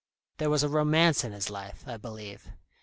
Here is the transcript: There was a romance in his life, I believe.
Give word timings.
There 0.37 0.49
was 0.49 0.63
a 0.63 0.67
romance 0.67 1.23
in 1.23 1.31
his 1.31 1.51
life, 1.51 1.83
I 1.85 1.97
believe. 1.97 2.49